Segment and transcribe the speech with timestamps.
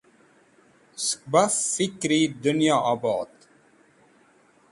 [1.07, 3.35] Sẽk baf fikri dẽnyo obd.